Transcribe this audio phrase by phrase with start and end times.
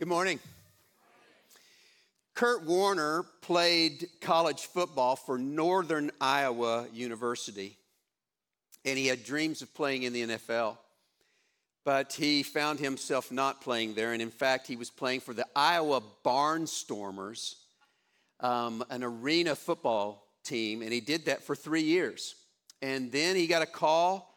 [0.00, 0.40] Good morning.
[2.34, 7.76] Kurt Warner played college football for Northern Iowa University,
[8.86, 10.78] and he had dreams of playing in the NFL.
[11.84, 15.44] But he found himself not playing there, and in fact, he was playing for the
[15.54, 17.56] Iowa Barnstormers,
[18.40, 22.36] um, an arena football team, and he did that for three years.
[22.80, 24.34] And then he got a call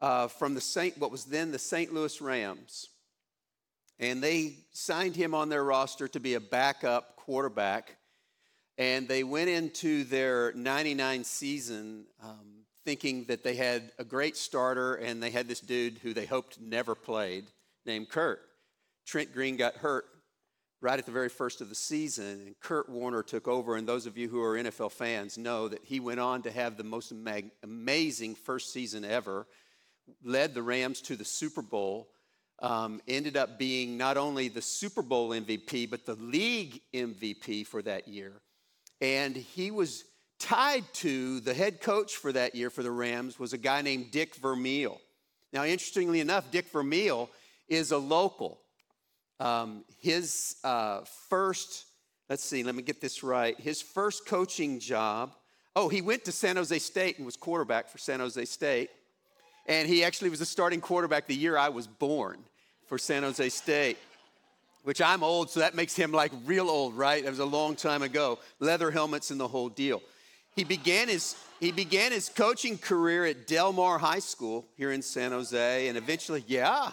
[0.00, 1.94] uh, from the Saint, what was then the St.
[1.94, 2.90] Louis Rams
[3.98, 7.96] and they signed him on their roster to be a backup quarterback.
[8.76, 14.94] And they went into their 99 season um, thinking that they had a great starter,
[14.94, 17.46] and they had this dude who they hoped never played
[17.84, 18.40] named Kurt.
[19.04, 20.04] Trent Green got hurt
[20.80, 23.74] right at the very first of the season, and Kurt Warner took over.
[23.74, 26.76] And those of you who are NFL fans know that he went on to have
[26.76, 27.12] the most
[27.64, 29.48] amazing first season ever,
[30.22, 32.08] led the Rams to the Super Bowl
[32.60, 37.82] um, ended up being not only the Super Bowl MVP, but the league MVP for
[37.82, 38.32] that year.
[39.00, 40.04] And he was
[40.40, 44.10] tied to the head coach for that year for the Rams was a guy named
[44.10, 45.00] Dick Vermeil.
[45.52, 47.30] Now, interestingly enough, Dick Vermeil
[47.68, 48.60] is a local.
[49.40, 51.86] Um, his uh, first,
[52.28, 53.58] let's see, let me get this right.
[53.58, 55.32] His first coaching job,
[55.76, 58.90] oh, he went to San Jose State and was quarterback for San Jose State.
[59.66, 62.38] And he actually was the starting quarterback the year I was born
[62.88, 63.98] for San Jose State,
[64.82, 67.22] which I'm old, so that makes him like real old, right?
[67.22, 68.38] That was a long time ago.
[68.58, 70.02] Leather helmets and the whole deal.
[70.56, 75.02] He began his he began his coaching career at Del Mar High School here in
[75.02, 76.90] San Jose, and eventually, yeah,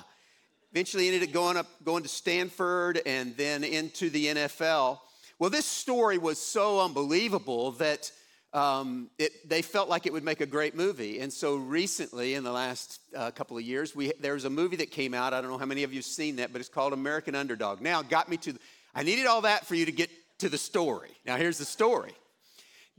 [0.71, 4.99] eventually ended up going up going to Stanford and then into the NFL.
[5.39, 8.11] Well, this story was so unbelievable that
[8.55, 11.19] um, it, they felt like it would make a great movie.
[11.19, 14.77] And so recently, in the last uh, couple of years, we, there was a movie
[14.77, 15.33] that came out.
[15.33, 17.81] I don't know how many of you have seen that, but it's called American Underdog.
[17.81, 18.59] Now, got me to, the,
[18.95, 21.09] I needed all that for you to get to the story.
[21.25, 22.13] Now, here's the story.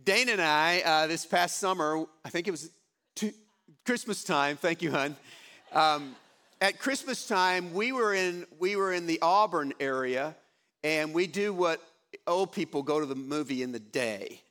[0.04, 2.70] Dana and I, uh, this past summer, I think it was
[3.14, 3.32] two,
[3.86, 5.16] Christmas time, thank you, hon.
[5.72, 6.16] Um,
[6.60, 10.36] at Christmas time, we were, in, we were in the Auburn area,
[10.84, 11.80] and we do what
[12.26, 14.42] old people go to the movie in the day.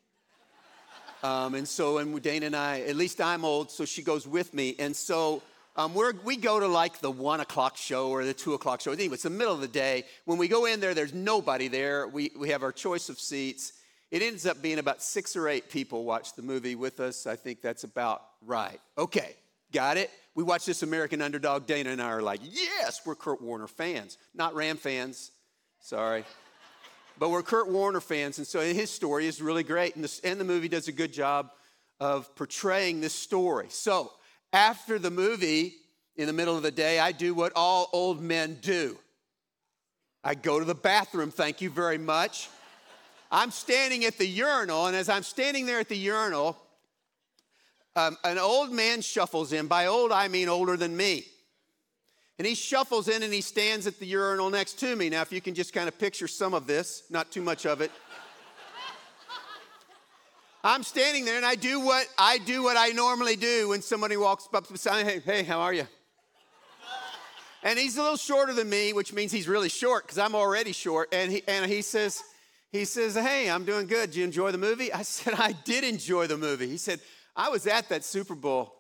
[1.26, 4.54] Um, and so, and Dana and I, at least I'm old, so she goes with
[4.54, 4.76] me.
[4.78, 5.42] And so
[5.76, 8.92] um, we go to like the one o'clock show or the two o'clock show.
[8.92, 10.04] Anyway, it's the middle of the day.
[10.26, 12.08] When we go in there, there's nobody there.
[12.08, 13.74] We, we have our choice of seats.
[14.12, 17.26] It ends up being about six or eight people watch the movie with us.
[17.26, 18.80] I think that's about right.
[18.96, 19.36] Okay,
[19.72, 20.12] got it?
[20.36, 21.66] We watch this American Underdog.
[21.66, 25.32] Dana and I are like, yes, we're Kurt Warner fans, not Ram fans.
[25.80, 26.24] Sorry.
[27.18, 30.40] But we're Kurt Warner fans, and so his story is really great, and, this, and
[30.40, 31.52] the movie does a good job
[32.00, 33.68] of portraying this story.
[33.70, 34.12] So
[34.52, 35.76] after the movie,
[36.18, 38.98] in the middle of the day, I do what all old men do
[40.28, 42.50] I go to the bathroom, thank you very much.
[43.32, 46.58] I'm standing at the urinal, and as I'm standing there at the urinal,
[47.96, 49.68] um, an old man shuffles in.
[49.68, 51.28] By old, I mean older than me.
[52.38, 55.10] And he shuffles in and he stands at the urinal next to me.
[55.10, 57.82] Now, if you can just kind of picture some of this, not too much of
[57.82, 57.92] it.
[60.64, 64.18] I'm standing there and I do what I do what I normally do when somebody
[64.18, 65.12] walks up beside me.
[65.12, 65.88] Hey, hey, how are you?
[67.64, 70.72] And he's a little shorter than me, which means he's really short because I'm already
[70.72, 71.10] short.
[71.14, 72.24] And he and he says,
[72.72, 74.12] he says, Hey, I'm doing good.
[74.12, 74.92] Did you enjoy the movie?
[74.92, 76.68] I said, I did enjoy the movie.
[76.68, 77.00] He said,
[77.36, 78.74] I was at that Super Bowl.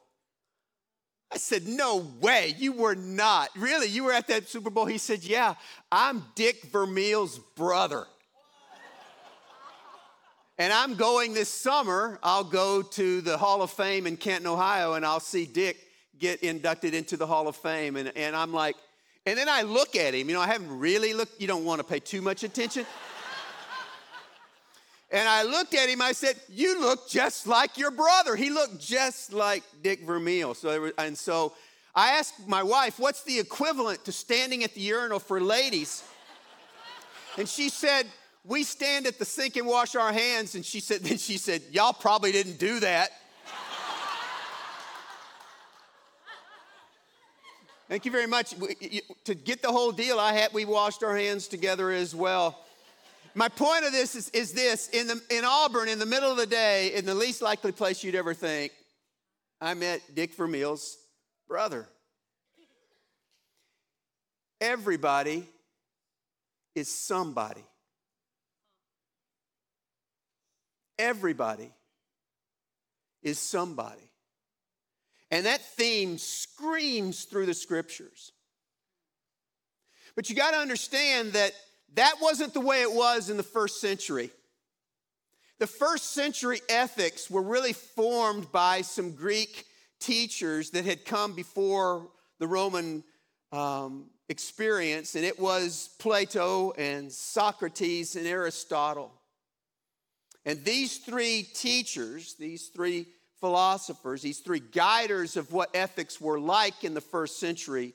[1.31, 3.49] I said, No way, you were not.
[3.57, 4.85] Really, you were at that Super Bowl?
[4.85, 5.55] He said, Yeah,
[5.91, 8.05] I'm Dick Vermeil's brother.
[10.57, 12.19] and I'm going this summer.
[12.23, 15.77] I'll go to the Hall of Fame in Canton, Ohio, and I'll see Dick
[16.19, 17.97] get inducted into the Hall of Fame.
[17.97, 18.75] And, and I'm like,
[19.25, 20.29] and then I look at him.
[20.29, 22.85] You know, I haven't really looked, you don't want to pay too much attention.
[25.15, 28.35] And I looked at him, I said, You look just like your brother.
[28.35, 30.53] He looked just like Dick Vermeil.
[30.53, 31.53] So, and so
[31.95, 36.03] I asked my wife, What's the equivalent to standing at the urinal for ladies?
[37.37, 38.07] And she said,
[38.43, 40.53] We stand at the sink and wash our hands.
[40.53, 43.11] And she said, Then she said, Y'all probably didn't do that.
[47.87, 48.53] Thank you very much.
[49.23, 52.64] To get the whole deal, I had we washed our hands together as well.
[53.37, 56.37] My point of this is, is this in, the, in Auburn, in the middle of
[56.37, 58.71] the day, in the least likely place you'd ever think,
[59.59, 60.97] I met Dick Vermeil's
[61.45, 61.85] brother.
[64.61, 65.45] Everybody
[66.75, 67.63] is somebody.
[70.97, 71.71] Everybody
[73.21, 74.09] is somebody.
[75.29, 78.31] And that theme screams through the scriptures.
[80.15, 81.51] But you got to understand that
[81.95, 84.29] That wasn't the way it was in the first century.
[85.59, 89.65] The first century ethics were really formed by some Greek
[89.99, 92.09] teachers that had come before
[92.39, 93.03] the Roman
[93.53, 99.13] um, experience, and it was Plato and Socrates and Aristotle.
[100.43, 103.07] And these three teachers, these three
[103.39, 107.93] philosophers, these three guiders of what ethics were like in the first century,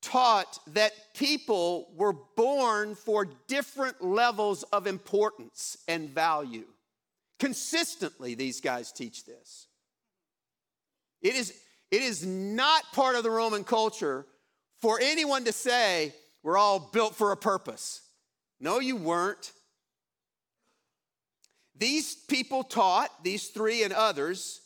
[0.00, 6.66] taught that people were born for different levels of importance and value.
[7.38, 9.66] Consistently, these guys teach this.
[11.20, 11.54] It is,
[11.90, 14.26] it is not part of the Roman culture
[14.80, 18.00] for anyone to say, we're all built for a purpose.
[18.60, 19.52] No, you weren't.
[21.76, 24.60] These people taught, these three and others,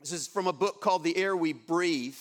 [0.00, 2.16] this is from a book called The Air We Breathe.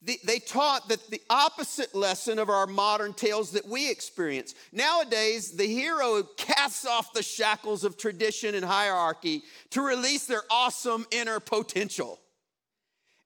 [0.00, 4.54] They taught that the opposite lesson of our modern tales that we experience.
[4.72, 11.04] Nowadays, the hero casts off the shackles of tradition and hierarchy to release their awesome
[11.10, 12.20] inner potential.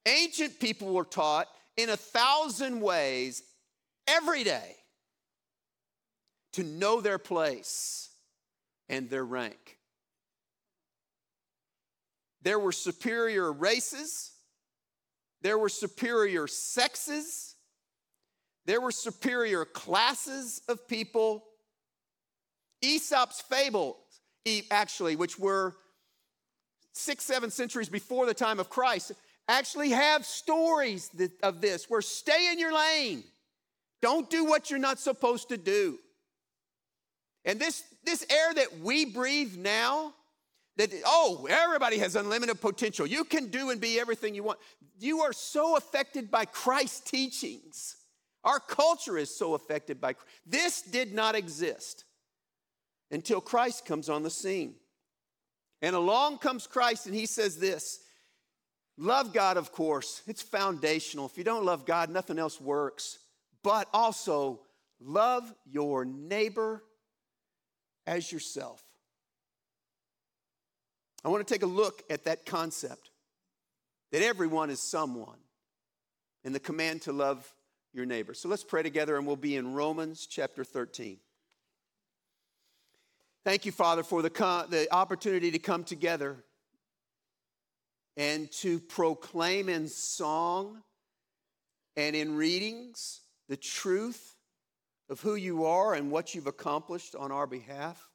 [0.07, 1.47] Ancient people were taught
[1.77, 3.43] in a thousand ways
[4.09, 4.77] every day
[6.55, 8.11] to know their place
[8.89, 9.79] and their rank.
[12.43, 14.32] There were superior races,
[15.43, 17.57] there were superior sexes,
[18.65, 21.45] there were superior classes of people.
[22.81, 23.97] Aesop's fables,
[24.71, 25.75] actually, which were
[26.93, 29.13] six, seven centuries before the time of Christ,
[29.49, 31.11] actually have stories
[31.43, 33.25] of this where stay in your lane.
[34.01, 35.99] Don't do what you're not supposed to do.
[37.45, 40.15] And this, this air that we breathe now,
[40.77, 43.07] that, oh, everybody has unlimited potential.
[43.07, 44.59] You can do and be everything you want.
[44.99, 47.97] You are so affected by Christ's teachings.
[48.45, 50.15] Our culture is so affected by
[50.47, 52.05] this did not exist
[53.11, 54.75] until Christ comes on the scene.
[55.83, 58.01] And along comes Christ and he says this
[58.99, 61.27] Love God, of course, it's foundational.
[61.27, 63.19] If you don't love God, nothing else works.
[63.63, 64.61] But also,
[65.01, 66.83] love your neighbor
[68.07, 68.83] as yourself.
[71.25, 73.11] I want to take a look at that concept
[74.11, 75.39] that everyone is someone
[76.45, 77.53] and the command to love
[77.93, 78.35] your neighbor.
[78.35, 81.19] So let's pray together and we'll be in Romans chapter 13.
[83.45, 84.31] Thank you, Father, for the,
[84.69, 86.37] the opportunity to come together
[88.17, 90.83] and to proclaim in song
[91.97, 94.37] and in readings the truth
[95.09, 98.12] of who you are and what you've accomplished on our behalf.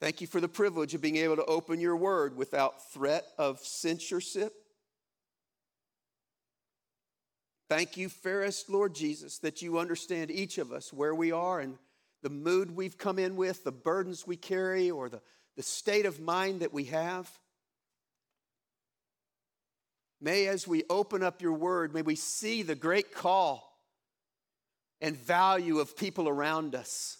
[0.00, 3.60] Thank you for the privilege of being able to open your word without threat of
[3.60, 4.52] censorship.
[7.68, 11.78] Thank you, fairest Lord Jesus, that you understand each of us where we are and
[12.22, 15.20] the mood we've come in with, the burdens we carry, or the,
[15.56, 17.28] the state of mind that we have.
[20.20, 23.80] May, as we open up your word, may we see the great call
[25.00, 27.18] and value of people around us.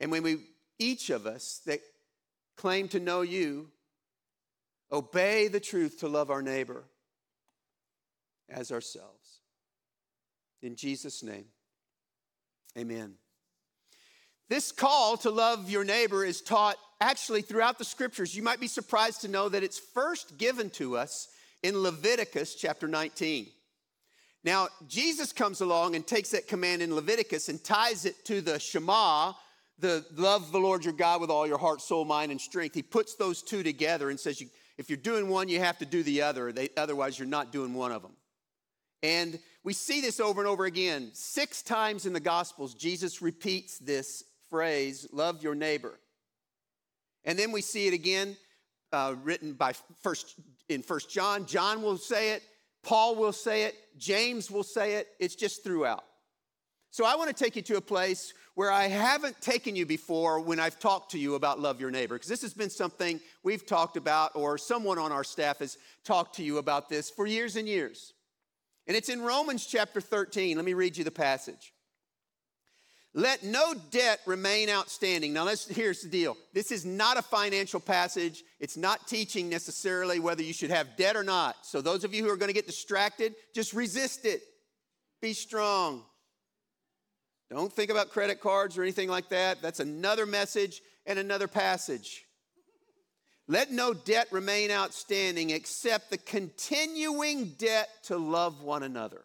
[0.00, 0.38] And when we,
[0.78, 1.80] each of us that
[2.56, 3.68] claim to know you,
[4.90, 6.84] obey the truth to love our neighbor
[8.48, 9.40] as ourselves.
[10.60, 11.46] In Jesus' name,
[12.78, 13.14] amen.
[14.48, 18.36] This call to love your neighbor is taught actually throughout the scriptures.
[18.36, 21.28] You might be surprised to know that it's first given to us
[21.62, 23.46] in Leviticus chapter 19.
[24.44, 28.58] Now, Jesus comes along and takes that command in Leviticus and ties it to the
[28.58, 29.32] Shema,
[29.78, 32.74] the love the Lord your God with all your heart, soul, mind, and strength.
[32.74, 34.48] He puts those two together and says, you,
[34.78, 36.52] if you're doing one, you have to do the other.
[36.52, 38.12] They, otherwise, you're not doing one of them.
[39.02, 41.10] And we see this over and over again.
[41.12, 45.98] Six times in the Gospels, Jesus repeats this phrase, love your neighbor.
[47.24, 48.36] And then we see it again
[48.92, 50.34] uh, written by first
[50.68, 51.46] in First John.
[51.46, 52.42] John will say it,
[52.82, 55.08] Paul will say it, James will say it.
[55.18, 56.04] It's just throughout.
[56.90, 60.40] So I want to take you to a place where I haven't taken you before
[60.40, 63.66] when I've talked to you about love your neighbor, because this has been something we've
[63.66, 67.56] talked about, or someone on our staff has talked to you about this for years
[67.56, 68.12] and years.
[68.86, 70.56] And it's in Romans chapter 13.
[70.56, 71.72] Let me read you the passage.
[73.14, 75.34] Let no debt remain outstanding.
[75.34, 76.36] Now, here's the deal.
[76.54, 78.42] This is not a financial passage.
[78.58, 81.56] It's not teaching necessarily whether you should have debt or not.
[81.62, 84.40] So, those of you who are going to get distracted, just resist it.
[85.20, 86.04] Be strong.
[87.52, 89.60] Don't think about credit cards or anything like that.
[89.60, 92.24] That's another message and another passage.
[93.46, 99.22] Let no debt remain outstanding except the continuing debt to love one another.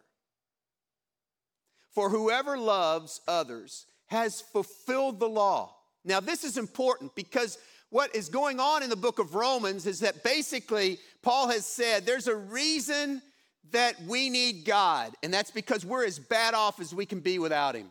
[1.94, 5.74] For whoever loves others has fulfilled the law.
[6.04, 7.56] Now, this is important because
[7.88, 12.04] what is going on in the book of Romans is that basically Paul has said
[12.04, 13.22] there's a reason
[13.70, 17.38] that we need God, and that's because we're as bad off as we can be
[17.38, 17.90] without Him.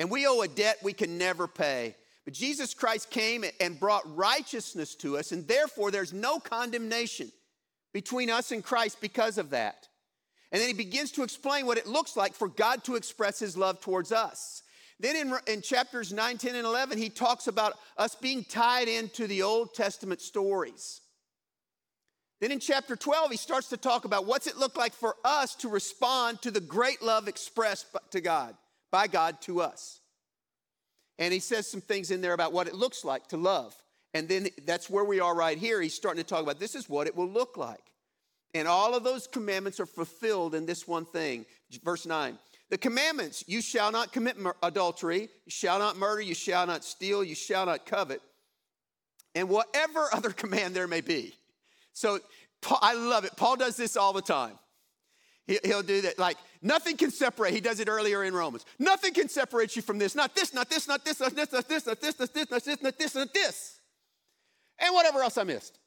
[0.00, 1.94] And we owe a debt we can never pay.
[2.24, 7.30] But Jesus Christ came and brought righteousness to us, and therefore there's no condemnation
[7.92, 9.88] between us and Christ because of that.
[10.50, 13.58] And then he begins to explain what it looks like for God to express his
[13.58, 14.62] love towards us.
[14.98, 19.26] Then in, in chapters 9, 10, and 11, he talks about us being tied into
[19.26, 21.02] the Old Testament stories.
[22.40, 25.54] Then in chapter 12, he starts to talk about what's it look like for us
[25.56, 28.56] to respond to the great love expressed to God,
[28.90, 30.00] by God to us.
[31.18, 33.74] And he says some things in there about what it looks like to love.
[34.14, 35.80] And then that's where we are right here.
[35.80, 37.92] He's starting to talk about this is what it will look like.
[38.54, 41.46] And all of those commandments are fulfilled in this one thing.
[41.84, 42.38] Verse 9
[42.70, 47.24] the commandments you shall not commit adultery, you shall not murder, you shall not steal,
[47.24, 48.22] you shall not covet,
[49.34, 51.34] and whatever other command there may be.
[51.92, 52.20] So
[52.80, 53.32] I love it.
[53.36, 54.58] Paul does this all the time.
[55.46, 56.18] He, will do that.
[56.18, 57.52] Like nothing can separate.
[57.52, 58.64] He does it earlier in Romans.
[58.78, 60.14] Nothing can separate you from this.
[60.14, 62.64] Not this, not this, not this, not this, not this, not this, not this, not
[62.64, 63.80] this, not this, not this.
[64.78, 65.78] And whatever else I missed.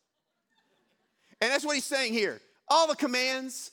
[1.41, 2.39] And that's what he's saying here.
[2.67, 3.72] All the commands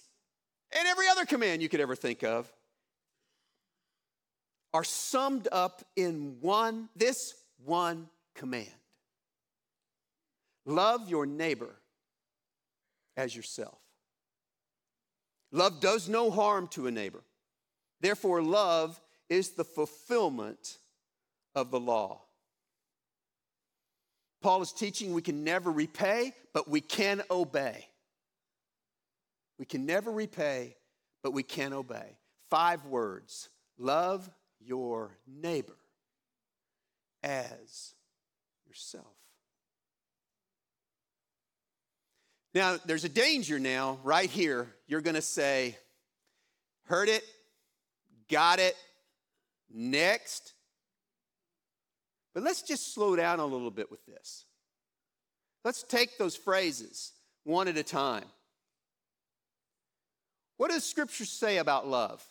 [0.72, 2.50] and every other command you could ever think of
[4.72, 7.34] are summed up in one this
[7.64, 8.68] one command.
[10.64, 11.74] Love your neighbor
[13.16, 13.79] as yourself.
[15.52, 17.22] Love does no harm to a neighbor.
[18.00, 20.78] Therefore, love is the fulfillment
[21.54, 22.22] of the law.
[24.40, 27.86] Paul is teaching we can never repay, but we can obey.
[29.58, 30.76] We can never repay,
[31.22, 32.16] but we can obey.
[32.48, 35.76] Five words love your neighbor
[37.22, 37.94] as
[38.66, 39.19] yourself.
[42.54, 44.68] Now, there's a danger now, right here.
[44.88, 45.76] You're going to say,
[46.86, 47.22] heard it,
[48.28, 48.76] got it,
[49.72, 50.54] next.
[52.34, 54.44] But let's just slow down a little bit with this.
[55.64, 57.12] Let's take those phrases
[57.44, 58.24] one at a time.
[60.56, 62.24] What does Scripture say about love?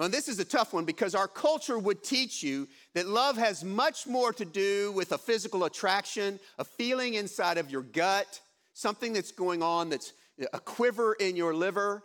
[0.00, 3.62] Well, this is a tough one because our culture would teach you that love has
[3.62, 8.40] much more to do with a physical attraction, a feeling inside of your gut,
[8.72, 10.14] something that's going on that's
[10.54, 12.02] a quiver in your liver.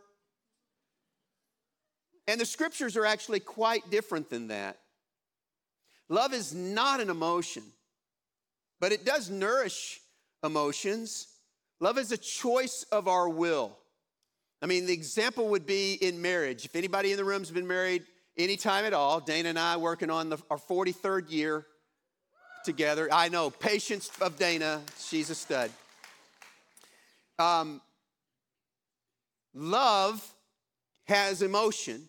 [2.28, 4.78] And the scriptures are actually quite different than that.
[6.10, 7.64] Love is not an emotion,
[8.82, 10.02] but it does nourish
[10.44, 11.28] emotions.
[11.80, 13.78] Love is a choice of our will.
[14.65, 16.65] I mean, the example would be in marriage.
[16.65, 18.01] If anybody in the room's been married
[18.36, 21.67] any time at all, Dana and I working on the, our 43rd year
[22.63, 23.07] together.
[23.12, 25.69] I know, patience of Dana, she's a stud.
[27.38, 27.79] Um,
[29.53, 30.27] love
[31.03, 32.01] has emotion,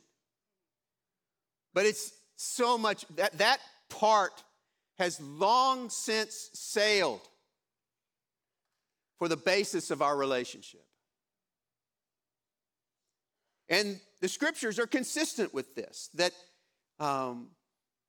[1.74, 3.58] but it's so much that that
[3.90, 4.42] part
[4.98, 7.20] has long since sailed
[9.18, 10.85] for the basis of our relationship.
[13.68, 16.32] And the scriptures are consistent with this that
[16.98, 17.48] um,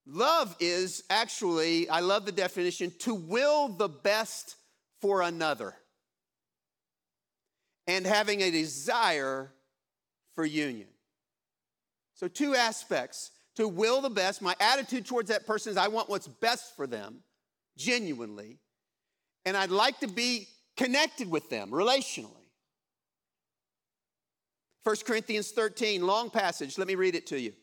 [0.05, 4.55] love is actually, I love the definition, to will the best
[5.01, 5.75] for another
[7.87, 9.51] and having a desire
[10.35, 10.87] for union.
[12.13, 14.41] So, two aspects to will the best.
[14.41, 17.19] My attitude towards that person is I want what's best for them,
[17.77, 18.59] genuinely,
[19.45, 22.36] and I'd like to be connected with them relationally.
[24.83, 26.77] 1 Corinthians 13, long passage.
[26.77, 27.53] Let me read it to you.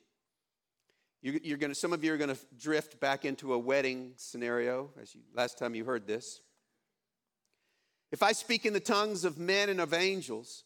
[1.22, 4.90] You're going to, some of you are going to drift back into a wedding scenario,
[5.00, 6.42] as you, last time you heard this.
[8.12, 10.64] If I speak in the tongues of men and of angels,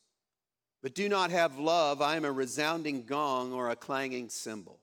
[0.83, 4.81] but do not have love, I am a resounding gong or a clanging cymbal.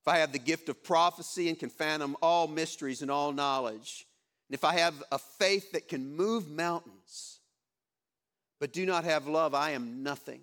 [0.00, 4.06] If I have the gift of prophecy and can fathom all mysteries and all knowledge,
[4.48, 7.39] and if I have a faith that can move mountains,
[8.60, 10.42] but do not have love, I am nothing.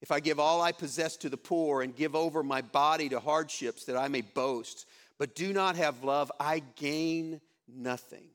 [0.00, 3.20] If I give all I possess to the poor and give over my body to
[3.20, 4.86] hardships that I may boast,
[5.18, 8.28] but do not have love, I gain nothing.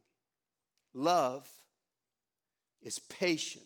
[0.93, 1.49] Love
[2.81, 3.65] is patient.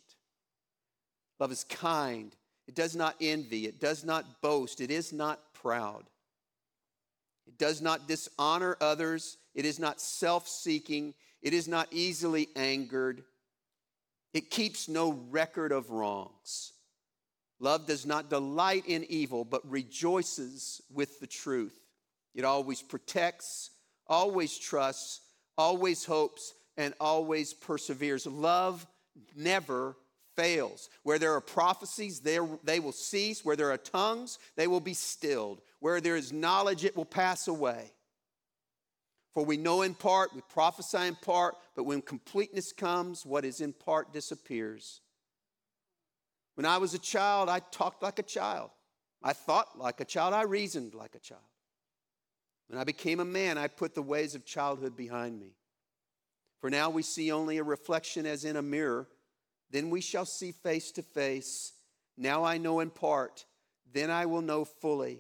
[1.40, 2.36] Love is kind.
[2.68, 3.66] It does not envy.
[3.66, 4.80] It does not boast.
[4.80, 6.04] It is not proud.
[7.48, 9.38] It does not dishonor others.
[9.56, 11.14] It is not self seeking.
[11.42, 13.24] It is not easily angered.
[14.38, 16.74] It keeps no record of wrongs.
[17.60, 21.76] Love does not delight in evil, but rejoices with the truth.
[22.36, 23.72] It always protects,
[24.06, 25.22] always trusts,
[25.58, 28.28] always hopes, and always perseveres.
[28.28, 28.86] Love
[29.36, 29.98] never
[30.36, 30.92] fails.
[31.02, 32.40] Where there are prophecies, they,
[32.80, 33.44] will cease.
[33.44, 35.62] Where there are tongues, they will be stilled.
[35.80, 37.92] Where there is knowledge, it will pass away.
[39.34, 43.62] For we know in part, we prophesy in part, but when completeness comes, what is
[43.62, 45.02] in part disappears.
[46.56, 48.72] When I was a child, I talked like a child.
[49.22, 50.34] I thought like a child.
[50.34, 51.42] I reasoned like a child.
[52.68, 55.52] When I became a man, I put the ways of childhood behind me.
[56.60, 59.08] For now we see only a reflection as in a mirror.
[59.70, 61.74] Then we shall see face to face.
[62.18, 63.46] Now I know in part.
[63.94, 65.20] Then I will know fully,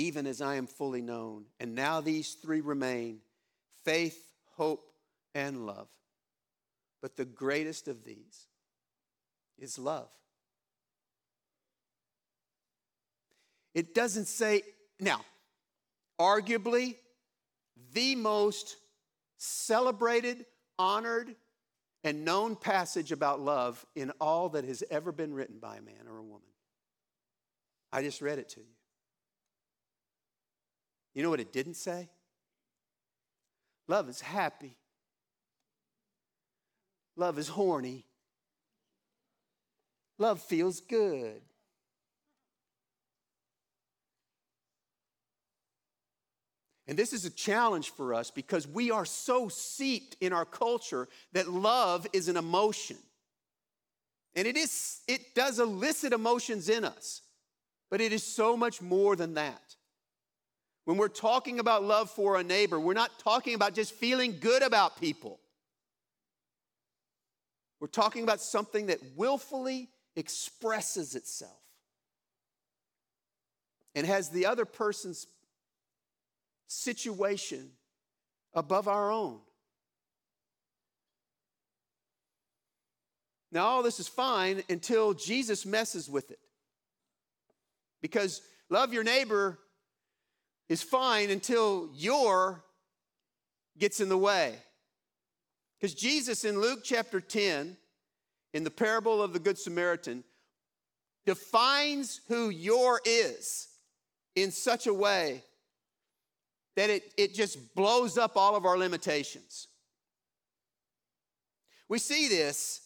[0.00, 1.44] even as I am fully known.
[1.60, 3.18] And now these three remain
[3.84, 4.18] faith,
[4.56, 4.90] hope,
[5.34, 5.88] and love.
[7.02, 8.46] But the greatest of these
[9.58, 10.08] is love.
[13.74, 14.62] It doesn't say,
[14.98, 15.20] now,
[16.18, 16.96] arguably,
[17.92, 18.76] the most
[19.36, 20.46] celebrated,
[20.78, 21.36] honored,
[22.04, 26.08] and known passage about love in all that has ever been written by a man
[26.08, 26.40] or a woman.
[27.92, 28.79] I just read it to you.
[31.14, 32.08] You know what it didn't say?
[33.88, 34.76] Love is happy.
[37.16, 38.06] Love is horny.
[40.18, 41.42] Love feels good.
[46.86, 51.08] And this is a challenge for us because we are so seeped in our culture
[51.32, 52.96] that love is an emotion.
[54.34, 57.22] And it is it does elicit emotions in us.
[57.90, 59.76] But it is so much more than that.
[60.90, 64.60] When we're talking about love for a neighbor, we're not talking about just feeling good
[64.60, 65.38] about people.
[67.78, 71.60] We're talking about something that willfully expresses itself
[73.94, 75.28] and has the other person's
[76.66, 77.70] situation
[78.52, 79.38] above our own.
[83.52, 86.40] Now, all this is fine until Jesus messes with it.
[88.02, 89.56] Because love your neighbor
[90.70, 92.64] is fine until your
[93.76, 94.54] gets in the way.
[95.76, 97.76] Because Jesus in Luke chapter 10
[98.54, 100.22] in the parable of the Good Samaritan
[101.26, 103.68] defines who your is
[104.36, 105.42] in such a way
[106.76, 109.66] that it, it just blows up all of our limitations.
[111.88, 112.80] We see this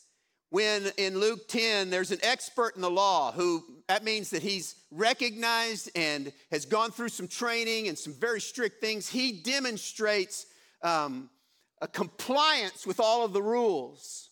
[0.55, 4.77] when in Luke 10 there's an expert in the law who that means that he's
[4.93, 9.09] recognized and has gone through some training and some very strict things.
[9.09, 10.47] He demonstrates
[10.81, 11.29] um,
[11.83, 14.31] a compliance with all of the rules.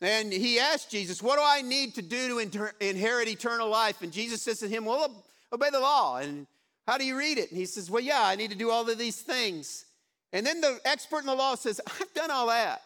[0.00, 4.00] And he asked Jesus, What do I need to do to inter- inherit eternal life?
[4.00, 6.16] And Jesus says to him, Well, obey the law.
[6.16, 6.46] And
[6.86, 7.50] how do you read it?
[7.50, 9.84] And he says, Well, yeah, I need to do all of these things.
[10.32, 12.80] And then the expert in the law says, I've done all that.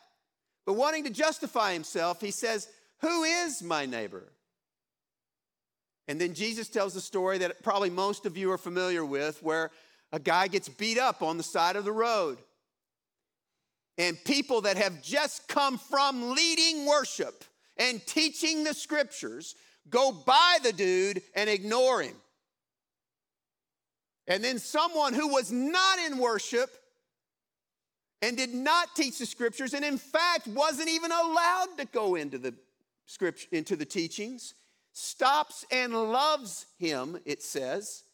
[0.67, 2.69] But wanting to justify himself, he says,
[3.01, 4.33] Who is my neighbor?
[6.09, 9.71] And then Jesus tells a story that probably most of you are familiar with where
[10.13, 12.39] a guy gets beat up on the side of the road
[13.97, 17.45] and people that have just come from leading worship
[17.77, 19.55] and teaching the scriptures
[19.89, 22.15] go by the dude and ignore him.
[24.27, 26.71] And then someone who was not in worship
[28.25, 32.39] and did not teach the scriptures and in fact wasn't even allowed to go into
[32.39, 32.55] the
[33.07, 34.55] scripture into the teachings
[34.93, 38.05] stops and loves him it says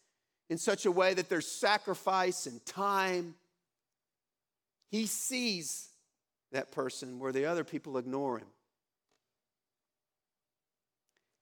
[0.49, 3.35] in such a way that there's sacrifice and time
[4.91, 5.91] he sees
[6.53, 8.49] that person where the other people ignore him.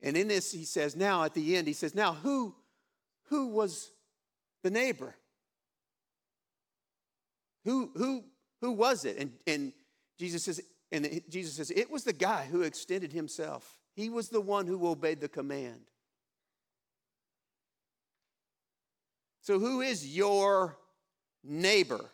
[0.03, 2.55] And in this, he says, now at the end, he says, now who,
[3.29, 3.91] who was
[4.63, 5.17] the neighbor?
[7.65, 8.25] Who, who,
[8.61, 9.19] who was it?
[9.19, 9.73] And, and
[10.19, 13.79] Jesus says, and Jesus says, it was the guy who extended himself.
[13.95, 15.81] He was the one who obeyed the command.
[19.43, 20.77] So, who is your
[21.43, 22.05] neighbor?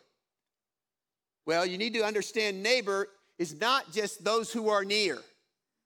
[1.45, 5.19] Well, you need to understand neighbor is not just those who are near,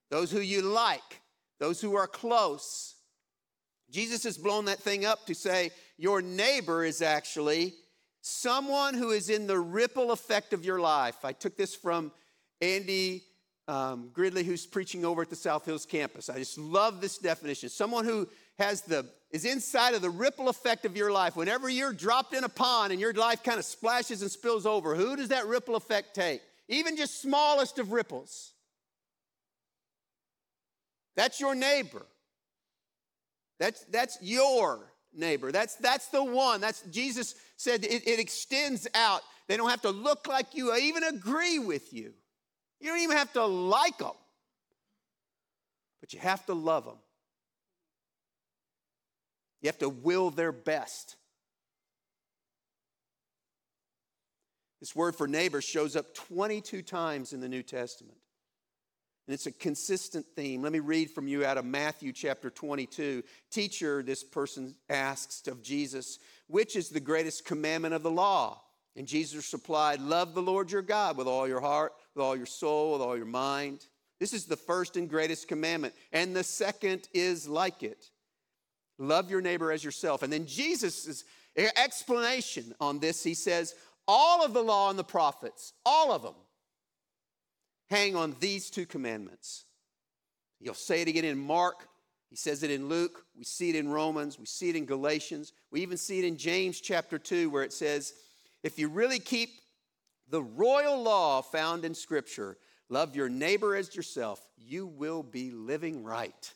[0.09, 1.21] those who you like,
[1.59, 2.95] those who are close.
[3.89, 7.73] Jesus has blown that thing up to say your neighbor is actually
[8.21, 11.23] someone who is in the ripple effect of your life.
[11.23, 12.11] I took this from
[12.61, 13.23] Andy
[13.67, 16.29] um, Gridley, who's preaching over at the South Hills campus.
[16.29, 17.69] I just love this definition.
[17.69, 18.27] Someone who
[18.57, 21.35] has the is inside of the ripple effect of your life.
[21.35, 24.95] Whenever you're dropped in a pond and your life kind of splashes and spills over,
[24.95, 26.41] who does that ripple effect take?
[26.67, 28.53] Even just smallest of ripples.
[31.15, 32.05] That's your neighbor.
[33.59, 35.51] That's, that's your neighbor.
[35.51, 36.61] That's, that's the one.
[36.61, 39.21] That's Jesus said it, it extends out.
[39.47, 42.13] They don't have to look like you or even agree with you.
[42.79, 44.11] You don't even have to like them.
[45.99, 46.97] But you have to love them.
[49.61, 51.17] You have to will their best.
[54.79, 58.17] This word for neighbor shows up 22 times in the New Testament.
[59.29, 60.63] And it's a consistent theme.
[60.63, 63.21] Let me read from you out of Matthew chapter 22.
[63.51, 68.59] Teacher, this person asks of Jesus, which is the greatest commandment of the law?
[68.95, 72.47] And Jesus replied, Love the Lord your God with all your heart, with all your
[72.47, 73.85] soul, with all your mind.
[74.19, 75.93] This is the first and greatest commandment.
[76.11, 78.09] And the second is like it
[78.97, 80.23] love your neighbor as yourself.
[80.23, 81.23] And then Jesus'
[81.55, 83.75] explanation on this, he says,
[84.07, 86.33] All of the law and the prophets, all of them,
[87.89, 89.65] hang on these two commandments.
[90.59, 91.87] You'll say it again in Mark.
[92.29, 93.25] He says it in Luke.
[93.35, 94.37] We see it in Romans.
[94.37, 95.53] We see it in Galatians.
[95.71, 98.13] We even see it in James chapter 2, where it says,
[98.61, 99.49] If you really keep
[100.29, 102.57] the royal law found in Scripture,
[102.89, 106.53] love your neighbor as yourself, you will be living right.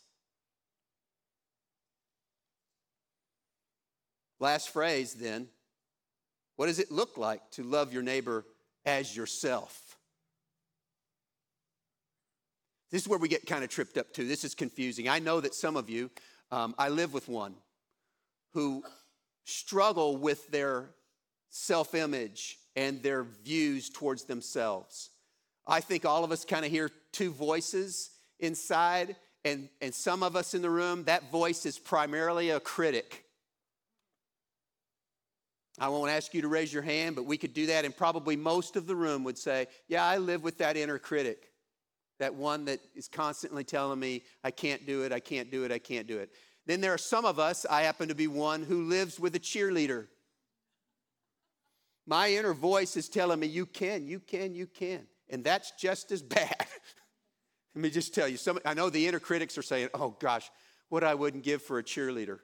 [4.39, 5.47] Last phrase then.
[6.55, 8.45] What does it look like to love your neighbor
[8.85, 9.92] as yourself?
[12.93, 14.27] This is where we get kind of tripped up too.
[14.27, 15.09] This is confusing.
[15.09, 16.11] I know that some of you,
[16.51, 17.55] um, I live with one
[18.53, 18.83] who
[19.45, 20.91] struggle with their
[21.49, 25.09] self image and their views towards themselves.
[25.65, 30.35] I think all of us kind of hear two voices inside, and, and some of
[30.35, 33.25] us in the room, that voice is primarily a critic.
[35.79, 38.35] I won't ask you to raise your hand, but we could do that, and probably
[38.35, 41.52] most of the room would say, Yeah, I live with that inner critic
[42.23, 45.73] that one that is constantly telling me, I can't do it, I can't do it,
[45.73, 46.29] I can't do it.
[46.65, 49.39] Then there are some of us, I happen to be one, who lives with a
[49.39, 50.07] cheerleader.
[52.07, 55.05] My inner voice is telling me, you can, you can, you can.
[55.29, 56.55] And that's just as bad.
[57.75, 60.49] Let me just tell you, some, I know the inner critics are saying, oh gosh,
[60.87, 62.39] what I wouldn't give for a cheerleader.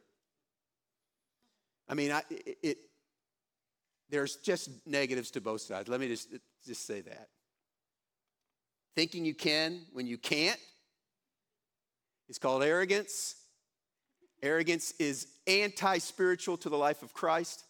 [1.87, 2.77] I mean, I, it, it,
[4.09, 5.87] there's just negatives to both sides.
[5.87, 6.27] Let me just,
[6.65, 7.29] just say that
[8.95, 10.59] thinking you can when you can't.
[12.27, 13.35] It's called arrogance.
[14.41, 17.65] Arrogance is anti spiritual to the life of Christ.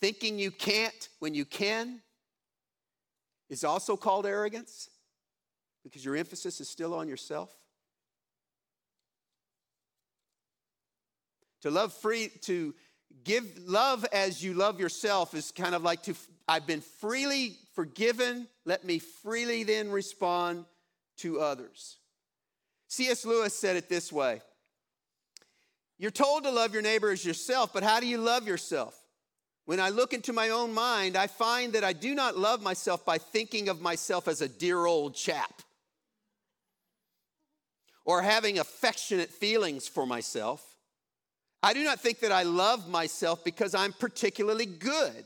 [0.00, 2.00] Thinking you can't when you can
[3.48, 4.88] is also called arrogance
[5.84, 7.50] because your emphasis is still on yourself.
[11.62, 12.74] To love free, to
[13.24, 16.14] give love as you love yourself is kind of like to,
[16.48, 20.64] I've been freely forgiven, let me freely then respond
[21.18, 21.96] to others.
[22.88, 23.24] C.S.
[23.24, 24.42] Lewis said it this way
[25.98, 28.98] You're told to love your neighbor as yourself, but how do you love yourself?
[29.64, 33.04] When I look into my own mind, I find that I do not love myself
[33.04, 35.62] by thinking of myself as a dear old chap
[38.04, 40.71] or having affectionate feelings for myself.
[41.62, 45.24] I do not think that I love myself because I'm particularly good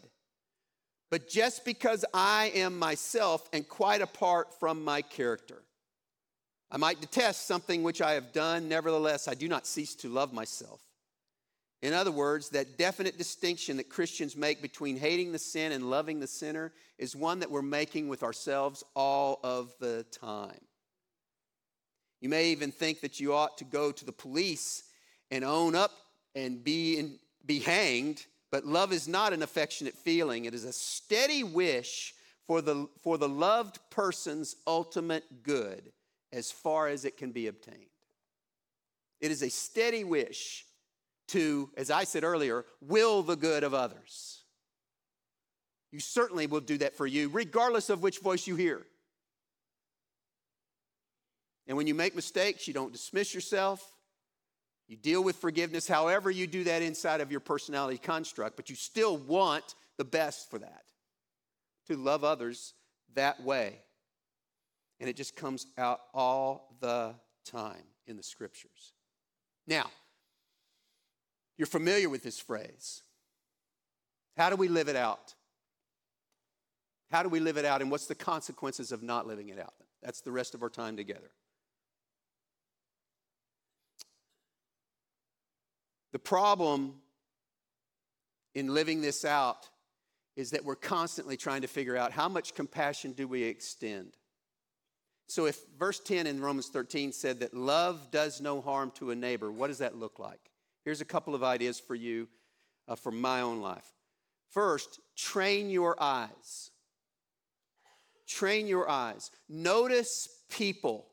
[1.10, 5.62] but just because I am myself and quite apart from my character.
[6.70, 10.32] I might detest something which I have done, nevertheless, I do not cease to love
[10.32, 10.80] myself.
[11.82, 16.18] In other words, that definite distinction that Christians make between hating the sin and loving
[16.18, 20.58] the sinner is one that we're making with ourselves all of the time.
[22.20, 24.82] You may even think that you ought to go to the police
[25.30, 25.92] and own up
[26.36, 30.72] and be, in, be hanged but love is not an affectionate feeling, it is a
[30.72, 32.14] steady wish
[32.46, 35.92] for the, for the loved person's ultimate good
[36.32, 37.90] as far as it can be obtained.
[39.20, 40.64] It is a steady wish
[41.28, 44.44] to, as I said earlier, will the good of others.
[45.90, 48.86] You certainly will do that for you, regardless of which voice you hear.
[51.66, 53.92] And when you make mistakes, you don't dismiss yourself.
[54.88, 58.76] You deal with forgiveness however you do that inside of your personality construct, but you
[58.76, 60.84] still want the best for that
[61.88, 62.74] to love others
[63.14, 63.80] that way.
[65.00, 68.92] And it just comes out all the time in the scriptures.
[69.66, 69.90] Now,
[71.58, 73.02] you're familiar with this phrase.
[74.36, 75.34] How do we live it out?
[77.10, 79.74] How do we live it out, and what's the consequences of not living it out?
[80.02, 81.30] That's the rest of our time together.
[86.16, 86.94] The problem
[88.54, 89.68] in living this out
[90.34, 94.16] is that we're constantly trying to figure out how much compassion do we extend?
[95.26, 99.14] So if verse 10 in Romans 13 said that love does no harm to a
[99.14, 100.40] neighbor, what does that look like?
[100.86, 102.28] Here's a couple of ideas for you
[102.88, 103.92] uh, from my own life.
[104.48, 106.70] First, train your eyes.
[108.26, 109.30] Train your eyes.
[109.50, 111.08] Notice people.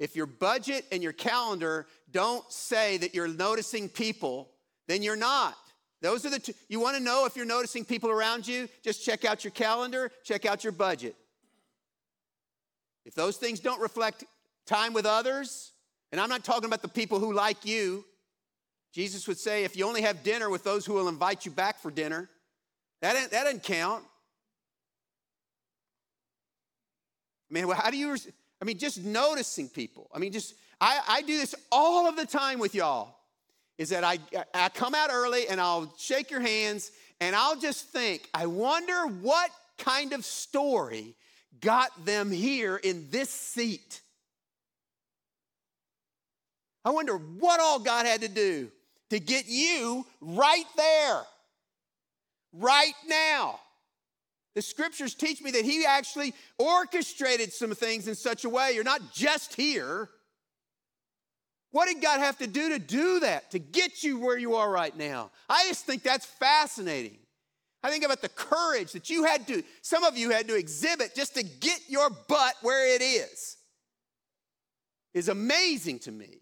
[0.00, 4.50] If your budget and your calendar don't say that you're noticing people,
[4.88, 5.56] then you're not.
[6.00, 6.54] Those are the two.
[6.68, 8.66] You want to know if you're noticing people around you?
[8.82, 11.14] Just check out your calendar, check out your budget.
[13.04, 14.24] If those things don't reflect
[14.66, 15.72] time with others,
[16.12, 18.04] and I'm not talking about the people who like you,
[18.92, 21.78] Jesus would say, if you only have dinner with those who will invite you back
[21.78, 22.28] for dinner,
[23.02, 24.02] that, that doesn't count.
[27.50, 28.16] Man, well, how do you,
[28.60, 30.10] I mean, just noticing people.
[30.14, 33.16] I mean, just, I, I do this all of the time with y'all
[33.78, 34.18] is that I,
[34.52, 39.06] I come out early and I'll shake your hands and I'll just think, I wonder
[39.06, 41.14] what kind of story
[41.60, 44.00] got them here in this seat.
[46.84, 48.70] I wonder what all God had to do
[49.10, 51.22] to get you right there,
[52.52, 53.60] right now.
[54.54, 58.84] The scriptures teach me that He actually orchestrated some things in such a way you're
[58.84, 60.08] not just here
[61.72, 64.70] what did God have to do to do that, to get you where you are
[64.70, 65.30] right now?
[65.48, 67.18] I just think that's fascinating.
[67.82, 71.14] I think about the courage that you had to, some of you had to exhibit
[71.14, 73.56] just to get your butt where it is.
[75.14, 76.38] Is amazing to me.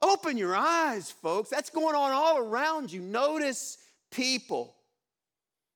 [0.00, 1.50] Open your eyes, folks.
[1.50, 3.00] That's going on all around you.
[3.00, 3.78] Notice
[4.10, 4.73] people.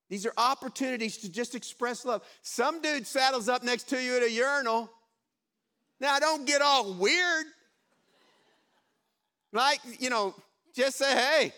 [0.08, 2.22] These are opportunities to just express love.
[2.42, 4.90] Some dude saddles up next to you at a urinal.
[6.00, 7.46] Now, don't get all weird.
[9.52, 10.34] Like, you know,
[10.74, 11.52] just say, hey,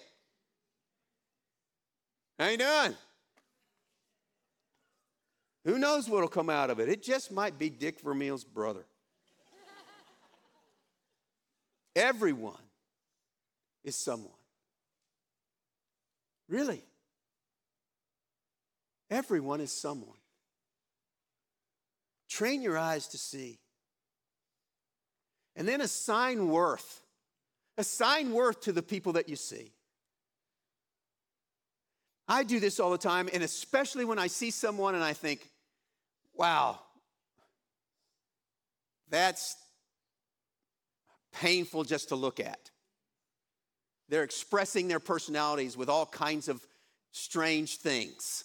[2.39, 2.95] how you doing?
[5.65, 6.89] Who knows what'll come out of it?
[6.89, 8.85] It just might be Dick Vermeil's brother.
[11.95, 12.55] Everyone
[13.85, 14.33] is someone.
[16.49, 16.83] Really.
[19.11, 20.17] Everyone is someone.
[22.29, 23.59] Train your eyes to see.
[25.57, 27.03] And then assign worth
[27.81, 29.73] Assign worth to the people that you see.
[32.29, 35.49] I do this all the time, and especially when I see someone and I think,
[36.35, 36.79] wow,
[39.09, 39.57] that's
[41.33, 42.71] painful just to look at.
[44.11, 46.61] They're expressing their personalities with all kinds of
[47.13, 48.45] strange things.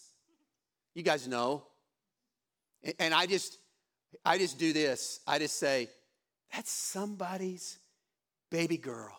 [0.95, 1.63] You guys know.
[2.99, 3.59] And I just
[4.23, 5.19] I just do this.
[5.27, 5.89] I just say,
[6.53, 7.79] that's somebody's
[8.49, 9.17] baby girl.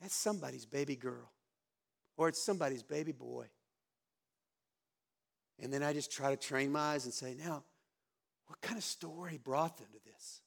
[0.00, 1.30] That's somebody's baby girl,
[2.18, 3.46] or it's somebody's baby boy.
[5.58, 7.62] And then I just try to train my eyes and say, now,
[8.46, 10.40] what kind of story brought them to this?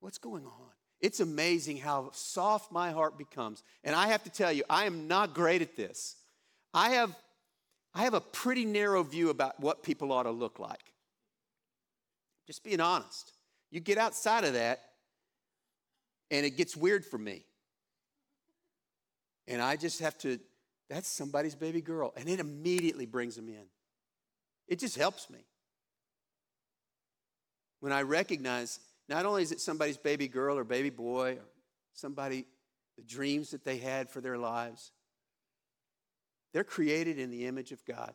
[0.00, 0.72] What's going on?
[1.04, 3.62] It's amazing how soft my heart becomes.
[3.84, 6.16] And I have to tell you, I am not great at this.
[6.72, 7.14] I have,
[7.92, 10.94] I have a pretty narrow view about what people ought to look like.
[12.46, 13.34] Just being honest.
[13.70, 14.80] You get outside of that,
[16.30, 17.44] and it gets weird for me.
[19.46, 20.40] And I just have to,
[20.88, 22.14] that's somebody's baby girl.
[22.16, 23.66] And it immediately brings them in.
[24.68, 25.40] It just helps me.
[27.80, 31.44] When I recognize not only is it somebody's baby girl or baby boy or
[31.92, 32.46] somebody,
[32.96, 34.92] the dreams that they had for their lives,
[36.52, 38.14] they're created in the image of God.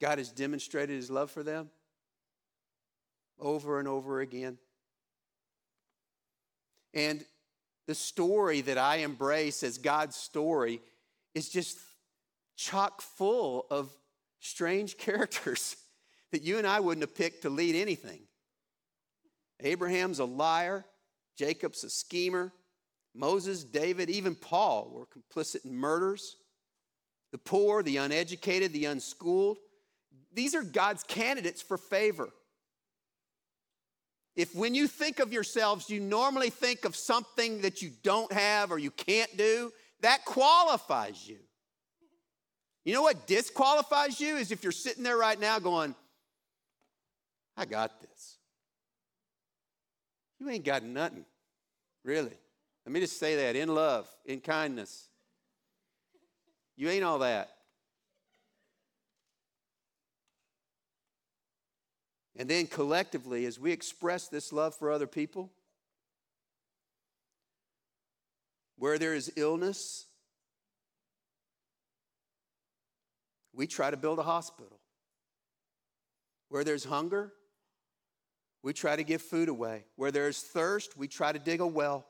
[0.00, 1.70] God has demonstrated his love for them
[3.38, 4.58] over and over again.
[6.92, 7.24] And
[7.86, 10.80] the story that I embrace as God's story
[11.34, 11.78] is just
[12.56, 13.90] chock full of
[14.40, 15.76] strange characters
[16.34, 18.20] that you and I wouldn't have picked to lead anything.
[19.60, 20.84] Abraham's a liar,
[21.38, 22.52] Jacob's a schemer,
[23.14, 26.36] Moses, David, even Paul were complicit in murders.
[27.30, 29.58] The poor, the uneducated, the unschooled.
[30.32, 32.28] These are God's candidates for favor.
[34.34, 38.72] If when you think of yourselves, you normally think of something that you don't have
[38.72, 41.38] or you can't do, that qualifies you.
[42.84, 45.94] You know what disqualifies you is if you're sitting there right now going,
[47.56, 48.36] I got this.
[50.40, 51.24] You ain't got nothing,
[52.04, 52.32] really.
[52.84, 55.08] Let me just say that in love, in kindness.
[56.76, 57.50] You ain't all that.
[62.36, 65.50] And then collectively, as we express this love for other people,
[68.76, 70.06] Where there is illness,
[73.52, 74.80] we try to build a hospital.
[76.48, 77.32] Where there's hunger,
[78.64, 79.84] we try to give food away.
[79.96, 82.06] Where there's thirst, we try to dig a well.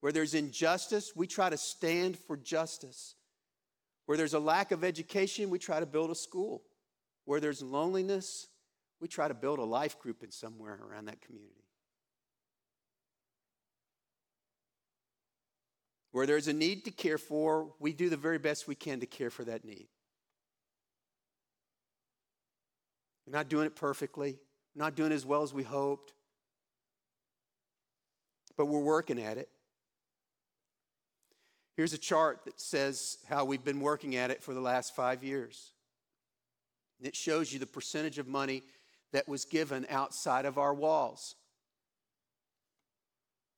[0.00, 3.14] Where there's injustice, we try to stand for justice.
[4.04, 6.62] Where there's a lack of education, we try to build a school.
[7.24, 8.48] Where there's loneliness,
[9.00, 11.64] we try to build a life group in somewhere around that community.
[16.10, 19.06] Where there's a need to care for, we do the very best we can to
[19.06, 19.88] care for that need.
[23.26, 24.38] We're not doing it perfectly,
[24.74, 26.12] not doing as well as we hoped,
[28.56, 29.48] but we're working at it.
[31.76, 35.24] Here's a chart that says how we've been working at it for the last five
[35.24, 35.72] years.
[37.00, 38.62] It shows you the percentage of money
[39.12, 41.34] that was given outside of our walls.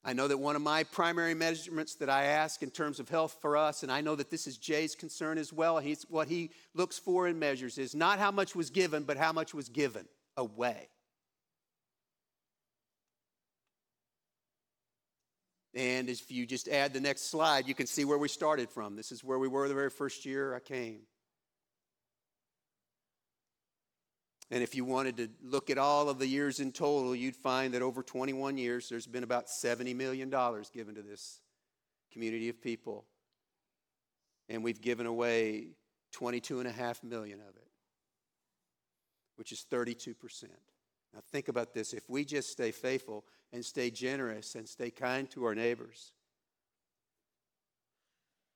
[0.03, 3.37] I know that one of my primary measurements that I ask in terms of health
[3.41, 6.51] for us, and I know that this is Jay's concern as well, he's, what he
[6.75, 10.05] looks for and measures is not how much was given, but how much was given
[10.37, 10.89] away.
[15.75, 18.95] And if you just add the next slide, you can see where we started from.
[18.95, 21.01] This is where we were the very first year I came.
[24.51, 27.73] And if you wanted to look at all of the years in total, you'd find
[27.73, 31.41] that over 21 years, there's been about $70 million given to this
[32.13, 33.05] community of people.
[34.47, 35.69] And we've given away
[36.15, 37.67] 22.5 million of it,
[39.35, 40.15] which is 32%.
[41.15, 41.93] Now, think about this.
[41.93, 43.23] If we just stay faithful
[43.53, 46.11] and stay generous and stay kind to our neighbors,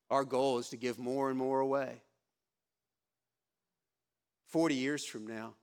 [0.10, 2.02] our goal is to give more and more away.
[4.48, 5.54] 40 years from now,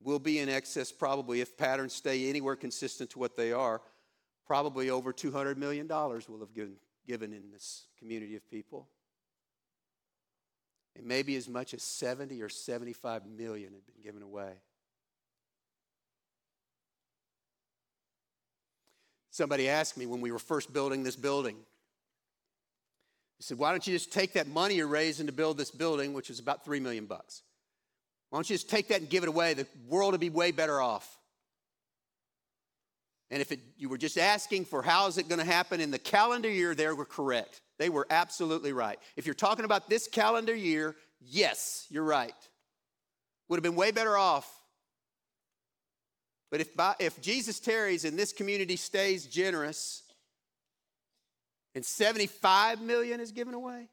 [0.00, 3.82] we'll be in excess, probably, if patterns stay anywhere consistent to what they are,
[4.46, 8.88] probably over $200 million will have given, given in this community of people.
[10.96, 14.52] And maybe as much as 70 or 75 million had been given away.
[19.34, 21.56] Somebody asked me when we were first building this building,
[23.36, 26.12] he said, Why don't you just take that money you're raising to build this building,
[26.12, 27.42] which is about three million bucks?
[28.30, 29.54] Why don't you just take that and give it away?
[29.54, 31.18] The world would be way better off.
[33.28, 35.90] And if it, you were just asking for how is it going to happen in
[35.90, 37.60] the calendar year, they were correct.
[37.80, 39.00] They were absolutely right.
[39.16, 42.32] If you're talking about this calendar year, yes, you're right.
[43.48, 44.48] Would have been way better off.
[46.54, 50.04] But if, by, if Jesus tarries and this community stays generous
[51.74, 53.88] and 75 million is given away,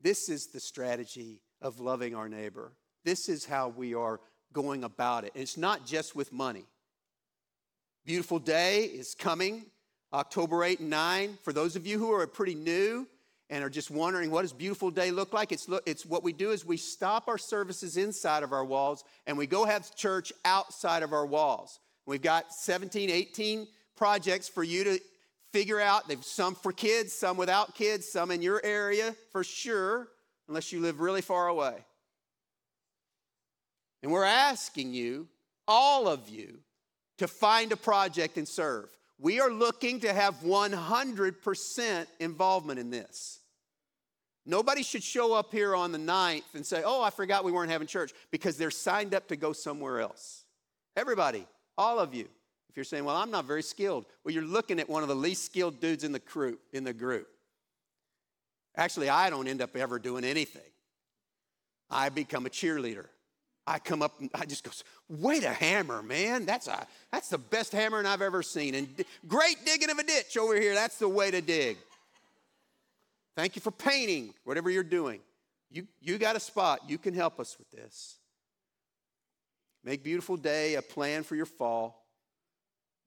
[0.00, 2.72] This is the strategy of loving our neighbor.
[3.04, 4.20] This is how we are
[4.54, 5.32] going about it.
[5.34, 6.64] And it's not just with money.
[8.06, 9.66] Beautiful day is coming,
[10.14, 11.38] October 8 and 9.
[11.42, 13.06] For those of you who are pretty new
[13.48, 16.50] and are just wondering what does beautiful day look like, it's, it's what we do
[16.50, 21.02] is we stop our services inside of our walls and we go have church outside
[21.02, 21.78] of our walls.
[22.06, 25.00] We've got 17, 18 projects for you to
[25.52, 26.08] figure out.
[26.08, 30.08] They've some for kids, some without kids, some in your area for sure,
[30.48, 31.74] unless you live really far away.
[34.02, 35.28] And we're asking you,
[35.66, 36.58] all of you,
[37.18, 38.88] to find a project and serve.
[39.18, 43.40] We are looking to have 100% involvement in this.
[44.44, 47.70] Nobody should show up here on the 9th and say, Oh, I forgot we weren't
[47.70, 50.44] having church because they're signed up to go somewhere else.
[50.96, 52.28] Everybody, all of you.
[52.68, 55.16] If you're saying, well, I'm not very skilled, well, you're looking at one of the
[55.16, 57.26] least skilled dudes in the crew, in the group.
[58.76, 60.60] Actually, I don't end up ever doing anything.
[61.88, 63.06] I become a cheerleader.
[63.66, 66.46] I come up and I just goes, way to hammer, man.
[66.46, 68.74] That's, a, that's the best hammering I've ever seen.
[68.74, 70.74] And great digging of a ditch over here.
[70.74, 71.76] That's the way to dig.
[73.34, 75.20] Thank you for painting, whatever you're doing.
[75.70, 76.80] You, you got a spot.
[76.88, 78.16] You can help us with this.
[79.84, 82.06] Make beautiful day a plan for your fall.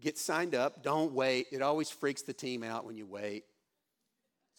[0.02, 0.84] Get signed up.
[0.84, 1.48] Don't wait.
[1.52, 3.46] It always freaks the team out when you wait.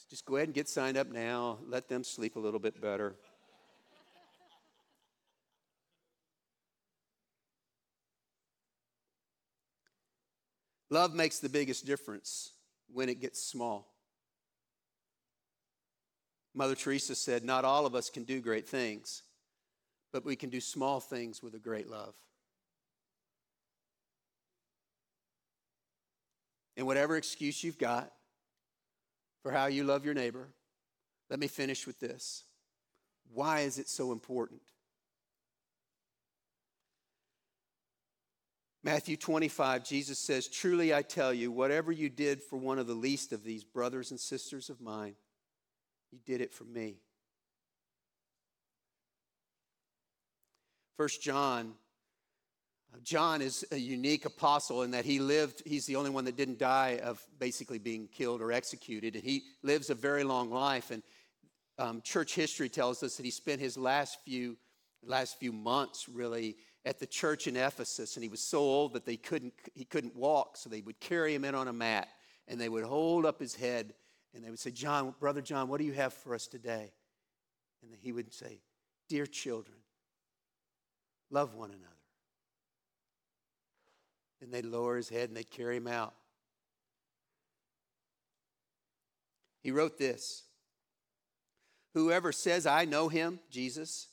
[0.09, 1.59] Just go ahead and get signed up now.
[1.69, 3.15] Let them sleep a little bit better.
[10.91, 12.51] Love makes the biggest difference
[12.93, 13.95] when it gets small.
[16.53, 19.23] Mother Teresa said, Not all of us can do great things,
[20.13, 22.15] but we can do small things with a great love.
[26.77, 28.11] And whatever excuse you've got
[29.43, 30.49] for how you love your neighbor,
[31.29, 32.45] let me finish with this.
[33.33, 34.63] Why is it so important?
[38.83, 42.95] Matthew 25, Jesus says, Truly I tell you, whatever you did for one of the
[42.95, 45.17] least of these brothers and sisters of mine,
[46.11, 46.97] you did it for me.
[50.97, 51.75] First John,
[53.05, 56.59] John is a unique apostle in that he lived, he's the only one that didn't
[56.59, 60.91] die of basically being killed or executed, and he lives a very long life.
[60.91, 61.03] And
[61.79, 64.57] um, church history tells us that he spent his last few,
[65.03, 69.05] last few months really at the church in Ephesus, and he was so old that
[69.05, 72.09] they couldn't, he couldn't walk, so they would carry him in on a mat,
[72.49, 73.95] and they would hold up his head,
[74.35, 76.93] and they would say, John, Brother John, what do you have for us today?
[77.83, 78.61] And he would say,
[79.09, 79.77] Dear children,
[81.31, 81.87] love one another.
[84.41, 86.15] And they'd lower his head and they'd carry him out.
[89.63, 90.45] He wrote this
[91.95, 94.09] Whoever says, I know him, Jesus,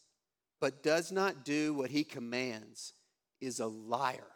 [0.60, 2.94] but does not do what he commands
[3.40, 4.32] is a liar.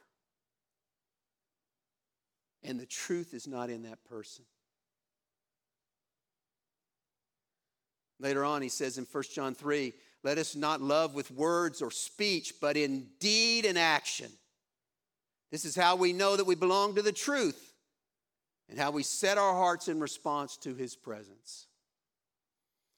[2.63, 4.45] And the truth is not in that person.
[8.19, 9.93] Later on, he says in 1 John 3
[10.23, 14.31] let us not love with words or speech, but in deed and action.
[15.51, 17.73] This is how we know that we belong to the truth
[18.69, 21.67] and how we set our hearts in response to his presence.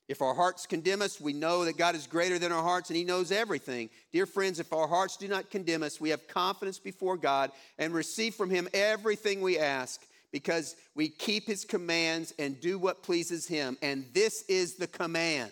[0.10, 2.98] If our hearts condemn us, we know that God is greater than our hearts and
[2.98, 3.90] He knows everything.
[4.12, 7.94] Dear friends, if our hearts do not condemn us, we have confidence before God and
[7.94, 10.02] receive from Him everything we ask
[10.32, 13.78] because we keep His commands and do what pleases Him.
[13.82, 15.52] And this is the command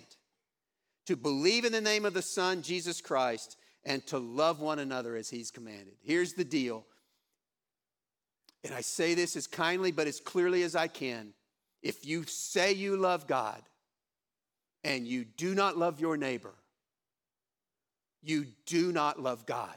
[1.06, 5.16] to believe in the name of the Son, Jesus Christ, and to love one another
[5.16, 5.94] as He's commanded.
[6.04, 6.86] Here's the deal.
[8.66, 11.34] And I say this as kindly but as clearly as I can.
[11.82, 13.62] If you say you love God,
[14.84, 16.54] and you do not love your neighbor,
[18.22, 19.76] you do not love God.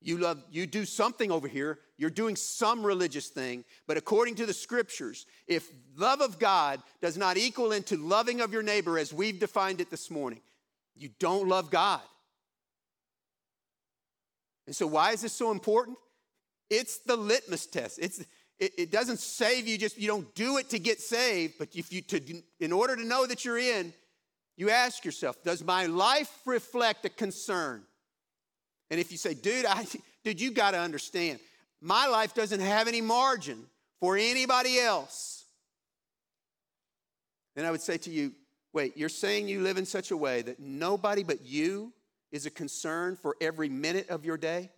[0.00, 4.46] You love you do something over here, you're doing some religious thing, but according to
[4.46, 9.12] the scriptures, if love of God does not equal into loving of your neighbor as
[9.12, 10.40] we've defined it this morning,
[10.94, 12.00] you don't love God.
[14.66, 15.96] And so why is this so important?
[16.70, 17.98] It's the litmus test.
[18.00, 18.22] It's
[18.58, 21.92] it, it doesn't save you just, you don't do it to get saved, but if
[21.92, 23.92] you, to, in order to know that you're in,
[24.56, 27.82] you ask yourself, does my life reflect a concern?
[28.90, 29.86] And if you say, dude, I,
[30.24, 31.38] dude, you got to understand,
[31.80, 33.64] my life doesn't have any margin
[34.00, 35.44] for anybody else.
[37.54, 38.32] Then I would say to you,
[38.72, 41.92] wait, you're saying you live in such a way that nobody but you
[42.30, 44.70] is a concern for every minute of your day?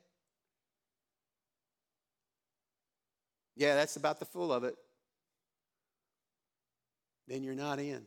[3.57, 4.75] Yeah, that's about the full of it.
[7.29, 8.03] Then you're not in.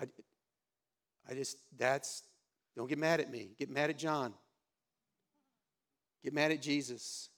[0.00, 0.04] I,
[1.28, 2.22] I just, that's,
[2.76, 3.50] don't get mad at me.
[3.58, 4.32] Get mad at John.
[6.24, 7.28] Get mad at Jesus.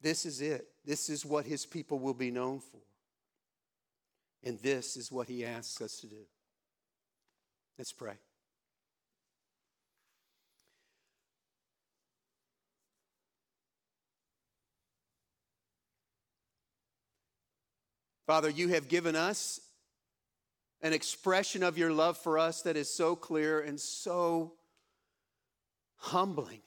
[0.00, 0.66] This is it.
[0.84, 2.80] This is what his people will be known for.
[4.44, 6.26] And this is what he asks us to do.
[7.78, 8.14] Let's pray.
[18.32, 19.60] Father, you have given us
[20.80, 24.54] an expression of your love for us that is so clear and so
[25.96, 26.62] humbling.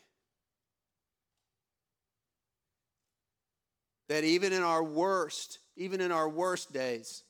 [4.10, 7.24] That even in our worst, even in our worst days,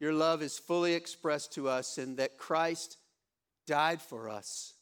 [0.00, 2.96] your love is fully expressed to us, and that Christ
[3.66, 4.72] died for us.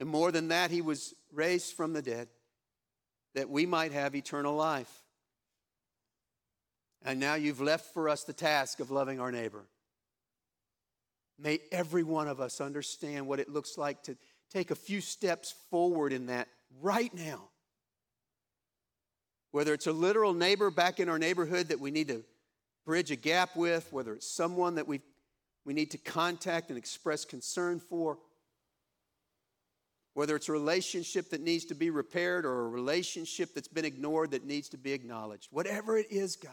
[0.00, 2.26] And more than that, he was raised from the dead
[3.36, 5.02] that we might have eternal life.
[7.04, 9.64] And now you've left for us the task of loving our neighbor.
[11.38, 14.16] May every one of us understand what it looks like to
[14.52, 16.48] take a few steps forward in that
[16.80, 17.48] right now.
[19.50, 22.24] Whether it's a literal neighbor back in our neighborhood that we need to
[22.86, 25.00] bridge a gap with, whether it's someone that we,
[25.64, 28.18] we need to contact and express concern for,
[30.14, 34.30] whether it's a relationship that needs to be repaired or a relationship that's been ignored
[34.30, 35.48] that needs to be acknowledged.
[35.50, 36.52] Whatever it is, God,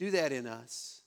[0.00, 1.02] do that in us.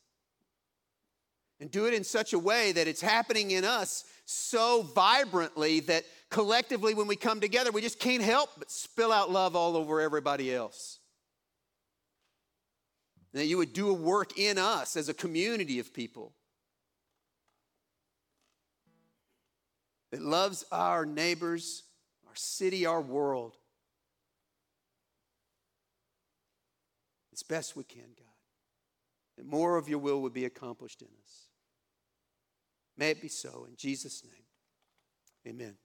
[1.60, 6.04] And do it in such a way that it's happening in us so vibrantly that
[6.30, 10.00] collectively, when we come together, we just can't help but spill out love all over
[10.00, 11.00] everybody else.
[13.34, 16.34] And that you would do a work in us as a community of people
[20.12, 21.84] that loves our neighbors,
[22.28, 23.58] our city, our world
[27.32, 28.33] as best we can, God
[29.44, 31.48] that more of your will would be accomplished in us.
[32.98, 35.56] May it be so in Jesus' name.
[35.56, 35.76] Amen.